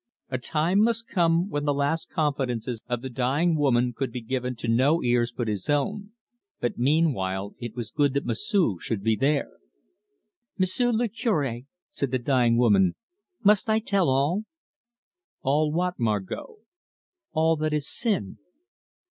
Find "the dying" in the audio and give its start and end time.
3.03-3.55, 12.09-12.57